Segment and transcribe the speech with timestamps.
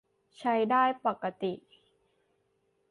[0.39, 1.53] ใช้ได้ปกติ